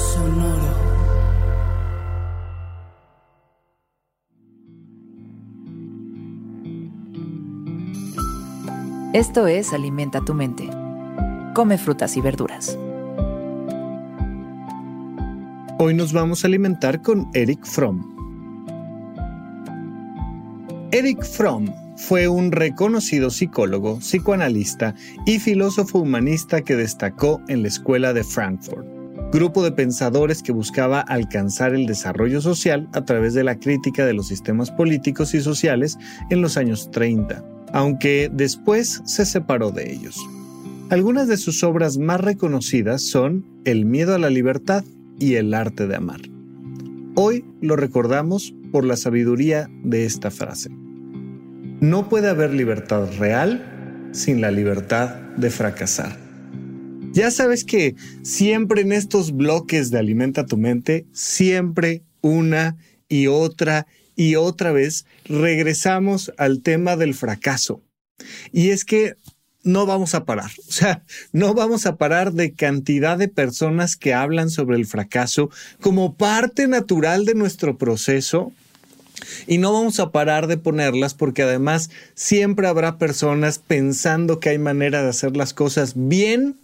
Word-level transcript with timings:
Sonoro. 0.00 0.80
Esto 9.12 9.46
es 9.46 9.72
Alimenta 9.72 10.22
tu 10.22 10.34
mente. 10.34 10.70
Come 11.54 11.76
frutas 11.76 12.16
y 12.16 12.20
verduras. 12.22 12.78
Hoy 15.78 15.94
nos 15.94 16.12
vamos 16.12 16.44
a 16.44 16.46
alimentar 16.46 17.02
con 17.02 17.28
Eric 17.34 17.64
Fromm. 17.66 18.02
Eric 20.92 21.22
Fromm 21.24 21.66
fue 21.96 22.28
un 22.28 22.50
reconocido 22.50 23.30
psicólogo, 23.30 23.98
psicoanalista 23.98 24.94
y 25.26 25.38
filósofo 25.38 25.98
humanista 25.98 26.62
que 26.62 26.74
destacó 26.74 27.40
en 27.48 27.62
la 27.62 27.68
Escuela 27.68 28.12
de 28.12 28.24
Frankfurt, 28.24 28.86
grupo 29.32 29.62
de 29.62 29.72
pensadores 29.72 30.42
que 30.42 30.52
buscaba 30.52 31.00
alcanzar 31.00 31.74
el 31.74 31.86
desarrollo 31.86 32.40
social 32.40 32.88
a 32.92 33.04
través 33.04 33.34
de 33.34 33.44
la 33.44 33.58
crítica 33.58 34.04
de 34.04 34.14
los 34.14 34.28
sistemas 34.28 34.70
políticos 34.70 35.34
y 35.34 35.40
sociales 35.40 35.98
en 36.30 36.42
los 36.42 36.56
años 36.56 36.90
30, 36.90 37.44
aunque 37.72 38.30
después 38.32 39.02
se 39.04 39.24
separó 39.24 39.70
de 39.70 39.92
ellos. 39.92 40.18
Algunas 40.90 41.28
de 41.28 41.36
sus 41.36 41.62
obras 41.62 41.98
más 41.98 42.20
reconocidas 42.20 43.02
son 43.02 43.46
El 43.64 43.84
miedo 43.84 44.14
a 44.14 44.18
la 44.18 44.30
libertad 44.30 44.84
y 45.20 45.34
El 45.34 45.54
arte 45.54 45.86
de 45.86 45.94
amar. 45.94 46.20
Hoy 47.14 47.44
lo 47.60 47.76
recordamos 47.76 48.54
por 48.72 48.84
la 48.84 48.96
sabiduría 48.96 49.68
de 49.84 50.04
esta 50.06 50.30
frase. 50.30 50.70
No 51.80 52.08
puede 52.08 52.28
haber 52.28 52.52
libertad 52.52 53.08
real 53.18 54.08
sin 54.12 54.40
la 54.40 54.50
libertad 54.50 55.14
de 55.36 55.50
fracasar. 55.50 56.29
Ya 57.12 57.30
sabes 57.32 57.64
que 57.64 57.96
siempre 58.22 58.82
en 58.82 58.92
estos 58.92 59.32
bloques 59.32 59.90
de 59.90 59.98
Alimenta 59.98 60.46
tu 60.46 60.56
mente, 60.56 61.06
siempre 61.12 62.02
una 62.20 62.76
y 63.08 63.26
otra 63.26 63.86
y 64.14 64.36
otra 64.36 64.70
vez 64.70 65.06
regresamos 65.24 66.32
al 66.36 66.62
tema 66.62 66.96
del 66.96 67.14
fracaso. 67.14 67.82
Y 68.52 68.70
es 68.70 68.84
que 68.84 69.16
no 69.62 69.86
vamos 69.86 70.14
a 70.14 70.24
parar. 70.24 70.50
O 70.68 70.72
sea, 70.72 71.02
no 71.32 71.54
vamos 71.54 71.86
a 71.86 71.96
parar 71.96 72.32
de 72.32 72.52
cantidad 72.52 73.18
de 73.18 73.28
personas 73.28 73.96
que 73.96 74.14
hablan 74.14 74.50
sobre 74.50 74.76
el 74.76 74.86
fracaso 74.86 75.50
como 75.80 76.14
parte 76.14 76.68
natural 76.68 77.24
de 77.24 77.34
nuestro 77.34 77.76
proceso. 77.76 78.52
Y 79.46 79.58
no 79.58 79.72
vamos 79.72 80.00
a 80.00 80.12
parar 80.12 80.46
de 80.46 80.56
ponerlas 80.56 81.14
porque 81.14 81.42
además 81.42 81.90
siempre 82.14 82.68
habrá 82.68 82.98
personas 82.98 83.58
pensando 83.58 84.40
que 84.40 84.50
hay 84.50 84.58
manera 84.58 85.02
de 85.02 85.10
hacer 85.10 85.36
las 85.36 85.52
cosas 85.52 85.92
bien 85.96 86.56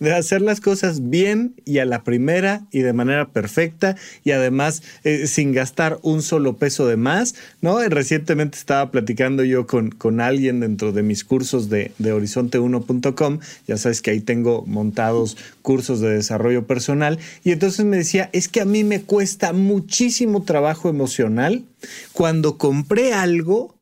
De 0.00 0.12
hacer 0.12 0.40
las 0.40 0.60
cosas 0.60 1.10
bien 1.10 1.54
y 1.64 1.78
a 1.78 1.84
la 1.84 2.02
primera 2.02 2.62
y 2.70 2.80
de 2.80 2.92
manera 2.92 3.28
perfecta 3.28 3.94
y 4.24 4.30
además 4.30 4.82
eh, 5.04 5.26
sin 5.26 5.52
gastar 5.52 5.98
un 6.02 6.22
solo 6.22 6.56
peso 6.56 6.86
de 6.86 6.96
más, 6.96 7.34
¿no? 7.60 7.78
Recientemente 7.88 8.56
estaba 8.56 8.90
platicando 8.90 9.44
yo 9.44 9.66
con, 9.66 9.90
con 9.90 10.20
alguien 10.20 10.60
dentro 10.60 10.92
de 10.92 11.02
mis 11.02 11.24
cursos 11.24 11.68
de, 11.68 11.92
de 11.98 12.14
horizonte1.com, 12.14 13.40
ya 13.66 13.76
sabes 13.76 14.00
que 14.00 14.12
ahí 14.12 14.20
tengo 14.20 14.64
montados 14.66 15.36
cursos 15.62 16.00
de 16.00 16.10
desarrollo 16.10 16.66
personal. 16.66 17.18
Y 17.44 17.52
entonces 17.52 17.84
me 17.84 17.98
decía, 17.98 18.30
es 18.32 18.48
que 18.48 18.60
a 18.60 18.64
mí 18.64 18.82
me 18.84 19.02
cuesta 19.02 19.52
muchísimo 19.52 20.42
trabajo 20.42 20.88
emocional 20.88 21.64
cuando 22.12 22.56
compré 22.56 23.12
algo 23.12 23.74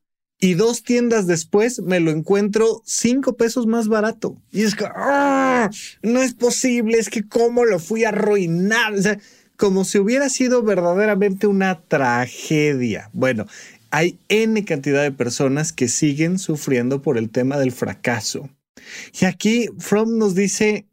y 0.42 0.54
dos 0.54 0.82
tiendas 0.82 1.28
después 1.28 1.80
me 1.82 2.00
lo 2.00 2.10
encuentro 2.10 2.82
cinco 2.84 3.36
pesos 3.36 3.68
más 3.68 3.86
barato. 3.86 4.36
Y 4.50 4.62
es 4.62 4.74
que, 4.74 4.86
¡ah! 4.92 5.70
no 6.02 6.20
es 6.20 6.34
posible, 6.34 6.98
es 6.98 7.08
que 7.08 7.28
cómo 7.28 7.64
lo 7.64 7.78
fui 7.78 8.02
a 8.02 8.08
arruinar. 8.08 8.92
O 8.92 9.00
sea, 9.00 9.20
como 9.56 9.84
si 9.84 10.00
hubiera 10.00 10.28
sido 10.28 10.64
verdaderamente 10.64 11.46
una 11.46 11.80
tragedia. 11.82 13.08
Bueno, 13.12 13.46
hay 13.92 14.18
N 14.28 14.64
cantidad 14.64 15.04
de 15.04 15.12
personas 15.12 15.72
que 15.72 15.86
siguen 15.86 16.40
sufriendo 16.40 17.02
por 17.02 17.18
el 17.18 17.30
tema 17.30 17.56
del 17.56 17.70
fracaso. 17.70 18.50
Y 19.20 19.26
aquí 19.26 19.68
Fromm 19.78 20.18
nos 20.18 20.34
dice, 20.34 20.86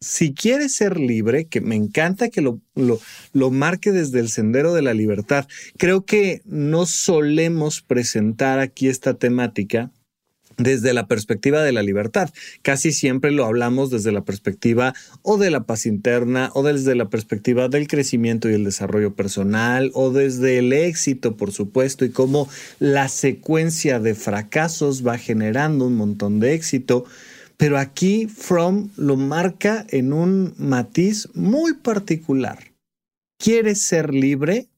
si 0.00 0.32
quieres 0.32 0.74
ser 0.74 0.98
libre, 0.98 1.46
que 1.46 1.60
me 1.60 1.74
encanta 1.74 2.28
que 2.28 2.40
lo, 2.40 2.60
lo, 2.74 3.00
lo, 3.32 3.50
marque 3.50 3.92
desde 3.92 4.20
el 4.20 4.28
sendero 4.28 4.72
de 4.72 4.82
la 4.82 4.94
libertad, 4.94 5.46
creo 5.76 6.04
que 6.04 6.42
no 6.44 6.86
solemos 6.86 7.82
presentar 7.82 8.60
aquí 8.60 8.88
esta 8.88 9.14
temática 9.14 9.90
desde 10.58 10.92
la 10.92 11.06
perspectiva 11.06 11.62
de 11.62 11.72
la 11.72 11.82
libertad. 11.82 12.30
Casi 12.62 12.92
siempre 12.92 13.30
lo 13.30 13.46
hablamos 13.46 13.90
desde 13.90 14.12
la 14.12 14.24
perspectiva 14.24 14.94
o 15.22 15.38
de 15.38 15.50
la 15.50 15.64
paz 15.64 15.86
interna 15.86 16.50
o 16.54 16.62
desde 16.62 16.94
la 16.94 17.08
perspectiva 17.08 17.68
del 17.68 17.86
crecimiento 17.86 18.50
y 18.50 18.54
el 18.54 18.64
desarrollo 18.64 19.14
personal 19.14 19.90
o 19.94 20.10
desde 20.10 20.58
el 20.58 20.72
éxito, 20.72 21.36
por 21.36 21.52
supuesto, 21.52 22.04
y 22.04 22.10
cómo 22.10 22.48
la 22.80 23.08
secuencia 23.08 24.00
de 24.00 24.14
fracasos 24.14 25.06
va 25.06 25.16
generando 25.16 25.86
un 25.86 25.96
montón 25.96 26.40
de 26.40 26.54
éxito. 26.54 27.04
Pero 27.58 27.76
aquí 27.76 28.28
From 28.28 28.90
lo 28.96 29.16
marca 29.16 29.84
en 29.88 30.12
un 30.12 30.54
matiz 30.58 31.28
muy 31.34 31.74
particular. 31.74 32.72
¿Quieres 33.38 33.82
ser 33.82 34.14
libre? 34.14 34.68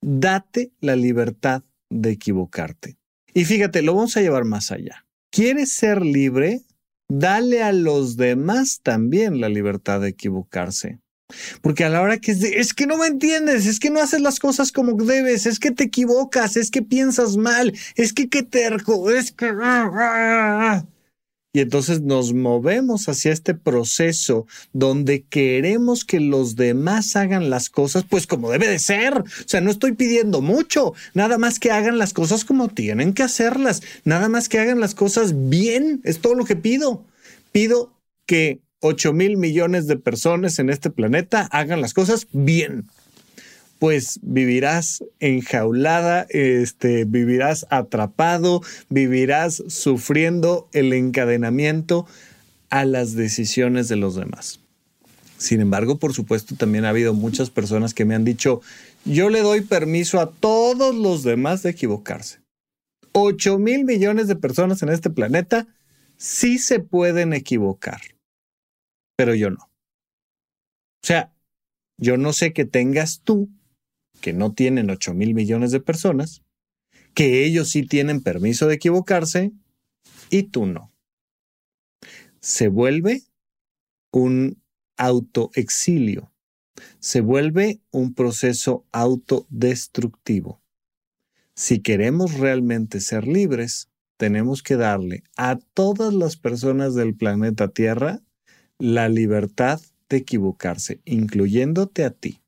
Date 0.00 0.72
la 0.80 0.96
libertad 0.96 1.62
de 1.90 2.10
equivocarte. 2.10 2.96
Y 3.34 3.44
fíjate, 3.44 3.82
lo 3.82 3.94
vamos 3.94 4.16
a 4.16 4.22
llevar 4.22 4.44
más 4.44 4.72
allá. 4.72 5.04
¿Quieres 5.30 5.72
ser 5.72 6.02
libre? 6.02 6.62
Dale 7.08 7.62
a 7.62 7.72
los 7.72 8.16
demás 8.16 8.80
también 8.82 9.40
la 9.40 9.50
libertad 9.50 10.00
de 10.00 10.08
equivocarse. 10.08 11.00
Porque 11.60 11.84
a 11.84 11.90
la 11.90 12.00
hora 12.00 12.18
que 12.18 12.32
es, 12.32 12.40
de, 12.40 12.60
es 12.60 12.72
que 12.72 12.86
no 12.86 12.96
me 12.96 13.06
entiendes, 13.06 13.66
es 13.66 13.78
que 13.78 13.90
no 13.90 14.00
haces 14.00 14.20
las 14.20 14.38
cosas 14.38 14.72
como 14.72 14.92
debes, 14.94 15.46
es 15.46 15.58
que 15.58 15.70
te 15.70 15.84
equivocas, 15.84 16.56
es 16.56 16.70
que 16.70 16.82
piensas 16.82 17.36
mal, 17.36 17.72
es 17.96 18.12
que 18.12 18.28
qué 18.28 18.42
terco, 18.42 19.10
es 19.10 19.32
que... 19.32 19.50
Y 21.54 21.60
entonces 21.60 22.00
nos 22.00 22.32
movemos 22.32 23.10
hacia 23.10 23.30
este 23.30 23.54
proceso 23.54 24.46
donde 24.72 25.24
queremos 25.24 26.06
que 26.06 26.18
los 26.18 26.56
demás 26.56 27.14
hagan 27.14 27.50
las 27.50 27.68
cosas 27.68 28.04
pues 28.08 28.26
como 28.26 28.50
debe 28.50 28.68
de 28.68 28.78
ser. 28.78 29.18
O 29.18 29.24
sea, 29.46 29.60
no 29.60 29.70
estoy 29.70 29.92
pidiendo 29.92 30.40
mucho, 30.40 30.94
nada 31.12 31.36
más 31.36 31.58
que 31.58 31.70
hagan 31.70 31.98
las 31.98 32.14
cosas 32.14 32.46
como 32.46 32.68
tienen 32.68 33.12
que 33.12 33.22
hacerlas, 33.22 33.82
nada 34.04 34.30
más 34.30 34.48
que 34.48 34.60
hagan 34.60 34.80
las 34.80 34.94
cosas 34.94 35.50
bien, 35.50 36.00
es 36.04 36.20
todo 36.20 36.34
lo 36.34 36.46
que 36.46 36.56
pido. 36.56 37.04
Pido 37.52 37.92
que 38.24 38.62
8 38.80 39.12
mil 39.12 39.36
millones 39.36 39.86
de 39.86 39.96
personas 39.96 40.58
en 40.58 40.70
este 40.70 40.88
planeta 40.88 41.48
hagan 41.52 41.82
las 41.82 41.92
cosas 41.92 42.28
bien 42.32 42.88
pues 43.82 44.20
vivirás 44.22 45.02
enjaulada, 45.18 46.24
este, 46.30 47.04
vivirás 47.04 47.66
atrapado, 47.68 48.62
vivirás 48.90 49.60
sufriendo 49.66 50.68
el 50.72 50.92
encadenamiento 50.92 52.06
a 52.70 52.84
las 52.84 53.16
decisiones 53.16 53.88
de 53.88 53.96
los 53.96 54.14
demás. 54.14 54.60
Sin 55.36 55.60
embargo, 55.60 55.98
por 55.98 56.14
supuesto, 56.14 56.54
también 56.54 56.84
ha 56.84 56.90
habido 56.90 57.12
muchas 57.12 57.50
personas 57.50 57.92
que 57.92 58.04
me 58.04 58.14
han 58.14 58.24
dicho, 58.24 58.60
yo 59.04 59.30
le 59.30 59.40
doy 59.40 59.62
permiso 59.62 60.20
a 60.20 60.30
todos 60.30 60.94
los 60.94 61.24
demás 61.24 61.64
de 61.64 61.70
equivocarse. 61.70 62.38
8 63.10 63.58
mil 63.58 63.84
millones 63.84 64.28
de 64.28 64.36
personas 64.36 64.80
en 64.84 64.90
este 64.90 65.10
planeta 65.10 65.66
sí 66.16 66.58
se 66.58 66.78
pueden 66.78 67.32
equivocar, 67.32 68.00
pero 69.16 69.34
yo 69.34 69.50
no. 69.50 69.64
O 69.64 71.04
sea, 71.04 71.32
yo 71.98 72.16
no 72.16 72.32
sé 72.32 72.52
qué 72.52 72.64
tengas 72.64 73.22
tú 73.24 73.50
que 74.22 74.32
no 74.32 74.54
tienen 74.54 74.88
8 74.88 75.12
mil 75.12 75.34
millones 75.34 75.72
de 75.72 75.80
personas, 75.80 76.42
que 77.12 77.44
ellos 77.44 77.68
sí 77.68 77.82
tienen 77.82 78.22
permiso 78.22 78.66
de 78.66 78.76
equivocarse 78.76 79.52
y 80.30 80.44
tú 80.44 80.64
no. 80.64 80.90
Se 82.40 82.68
vuelve 82.68 83.24
un 84.10 84.62
autoexilio, 84.96 86.32
se 87.00 87.20
vuelve 87.20 87.80
un 87.90 88.14
proceso 88.14 88.86
autodestructivo. 88.92 90.62
Si 91.54 91.80
queremos 91.80 92.38
realmente 92.38 93.00
ser 93.00 93.26
libres, 93.26 93.90
tenemos 94.16 94.62
que 94.62 94.76
darle 94.76 95.24
a 95.36 95.58
todas 95.74 96.14
las 96.14 96.36
personas 96.36 96.94
del 96.94 97.14
planeta 97.14 97.68
Tierra 97.68 98.22
la 98.78 99.08
libertad 99.08 99.80
de 100.08 100.18
equivocarse, 100.18 101.00
incluyéndote 101.04 102.04
a 102.04 102.10
ti. 102.10 102.41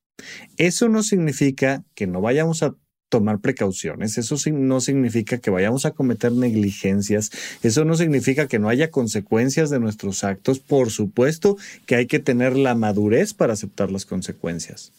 Eso 0.56 0.88
no 0.88 1.02
significa 1.02 1.84
que 1.94 2.06
no 2.06 2.20
vayamos 2.20 2.62
a 2.62 2.74
tomar 3.08 3.38
precauciones, 3.38 4.18
eso 4.18 4.36
no 4.50 4.80
significa 4.80 5.38
que 5.38 5.50
vayamos 5.50 5.86
a 5.86 5.92
cometer 5.92 6.32
negligencias, 6.32 7.30
eso 7.62 7.84
no 7.84 7.94
significa 7.94 8.48
que 8.48 8.58
no 8.58 8.68
haya 8.68 8.90
consecuencias 8.90 9.70
de 9.70 9.78
nuestros 9.78 10.24
actos, 10.24 10.58
por 10.58 10.90
supuesto 10.90 11.56
que 11.86 11.94
hay 11.94 12.06
que 12.06 12.18
tener 12.18 12.56
la 12.56 12.74
madurez 12.74 13.32
para 13.32 13.52
aceptar 13.52 13.92
las 13.92 14.04
consecuencias, 14.04 14.92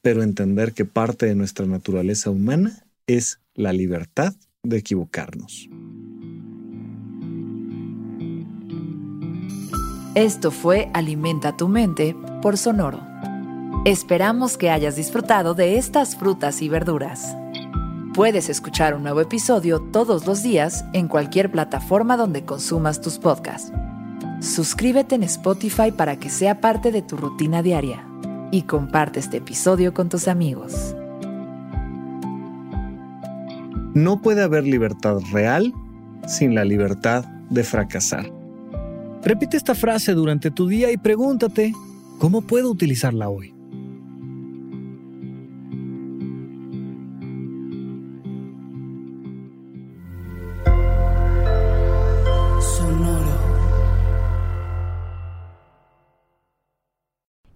pero 0.00 0.24
entender 0.24 0.72
que 0.72 0.84
parte 0.84 1.26
de 1.26 1.36
nuestra 1.36 1.66
naturaleza 1.66 2.30
humana 2.30 2.84
es 3.06 3.38
la 3.54 3.72
libertad 3.72 4.34
de 4.64 4.78
equivocarnos. 4.78 5.68
Esto 10.16 10.50
fue 10.50 10.90
Alimenta 10.92 11.56
tu 11.56 11.68
mente 11.68 12.16
por 12.42 12.58
Sonoro. 12.58 13.11
Esperamos 13.84 14.58
que 14.58 14.70
hayas 14.70 14.94
disfrutado 14.94 15.54
de 15.54 15.76
estas 15.76 16.14
frutas 16.14 16.62
y 16.62 16.68
verduras. 16.68 17.36
Puedes 18.14 18.48
escuchar 18.48 18.94
un 18.94 19.02
nuevo 19.02 19.20
episodio 19.20 19.80
todos 19.80 20.24
los 20.24 20.44
días 20.44 20.84
en 20.92 21.08
cualquier 21.08 21.50
plataforma 21.50 22.16
donde 22.16 22.44
consumas 22.44 23.00
tus 23.00 23.18
podcasts. 23.18 23.72
Suscríbete 24.40 25.16
en 25.16 25.24
Spotify 25.24 25.90
para 25.90 26.16
que 26.20 26.30
sea 26.30 26.60
parte 26.60 26.92
de 26.92 27.02
tu 27.02 27.16
rutina 27.16 27.60
diaria 27.60 28.06
y 28.52 28.62
comparte 28.62 29.18
este 29.18 29.38
episodio 29.38 29.92
con 29.92 30.08
tus 30.08 30.28
amigos. 30.28 30.94
No 33.94 34.22
puede 34.22 34.44
haber 34.44 34.62
libertad 34.62 35.18
real 35.32 35.74
sin 36.28 36.54
la 36.54 36.64
libertad 36.64 37.24
de 37.50 37.64
fracasar. 37.64 38.32
Repite 39.24 39.56
esta 39.56 39.74
frase 39.74 40.14
durante 40.14 40.52
tu 40.52 40.68
día 40.68 40.92
y 40.92 40.98
pregúntate, 40.98 41.72
¿cómo 42.20 42.42
puedo 42.42 42.70
utilizarla 42.70 43.28
hoy? 43.28 43.52